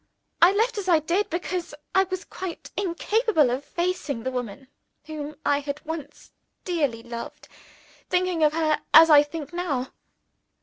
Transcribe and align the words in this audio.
I 0.41 0.51
left 0.51 0.79
as 0.79 0.87
I 0.89 0.97
did, 0.97 1.29
because 1.29 1.75
I 1.93 2.05
was 2.05 2.25
quite 2.25 2.71
incapable 2.75 3.51
of 3.51 3.63
facing 3.63 4.23
the 4.23 4.31
woman 4.31 4.67
whom 5.05 5.35
I 5.45 5.59
had 5.59 5.85
once 5.85 6.31
dearly 6.65 7.03
loved 7.03 7.47
thinking 8.09 8.41
of 8.43 8.53
her 8.53 8.79
as 8.95 9.11
I 9.11 9.21
think 9.21 9.53
now. 9.53 9.91